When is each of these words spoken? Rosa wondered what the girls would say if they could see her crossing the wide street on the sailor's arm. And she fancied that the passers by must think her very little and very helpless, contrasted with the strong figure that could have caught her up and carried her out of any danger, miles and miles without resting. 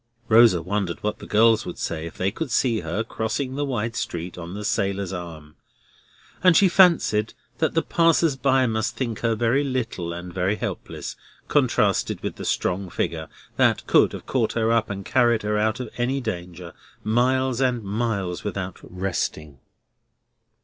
Rosa 0.29 0.63
wondered 0.63 1.03
what 1.03 1.19
the 1.19 1.27
girls 1.27 1.63
would 1.63 1.77
say 1.77 2.07
if 2.07 2.17
they 2.17 2.31
could 2.31 2.49
see 2.49 2.79
her 2.79 3.03
crossing 3.03 3.53
the 3.53 3.63
wide 3.63 3.95
street 3.95 4.35
on 4.35 4.55
the 4.55 4.65
sailor's 4.65 5.13
arm. 5.13 5.57
And 6.43 6.57
she 6.57 6.69
fancied 6.69 7.35
that 7.59 7.75
the 7.75 7.83
passers 7.83 8.35
by 8.35 8.65
must 8.65 8.95
think 8.97 9.19
her 9.19 9.35
very 9.35 9.63
little 9.63 10.11
and 10.11 10.33
very 10.33 10.55
helpless, 10.55 11.15
contrasted 11.47 12.23
with 12.23 12.37
the 12.37 12.45
strong 12.45 12.89
figure 12.89 13.27
that 13.57 13.85
could 13.85 14.13
have 14.13 14.25
caught 14.25 14.53
her 14.53 14.71
up 14.71 14.89
and 14.89 15.05
carried 15.05 15.43
her 15.43 15.59
out 15.59 15.79
of 15.79 15.91
any 15.97 16.19
danger, 16.19 16.73
miles 17.03 17.61
and 17.61 17.83
miles 17.83 18.43
without 18.43 18.77
resting. 18.81 19.59